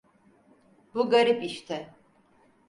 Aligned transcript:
Bu 0.93 1.09
garip 1.09 1.43
işte. 1.43 1.93